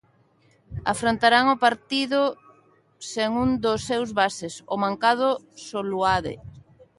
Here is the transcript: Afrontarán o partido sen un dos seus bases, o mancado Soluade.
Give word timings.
Afrontarán 0.93 1.45
o 1.55 1.61
partido 1.65 2.19
sen 3.11 3.31
un 3.43 3.49
dos 3.65 3.79
seus 3.89 4.09
bases, 4.19 4.53
o 4.73 4.75
mancado 4.83 5.27
Soluade. 5.67 6.33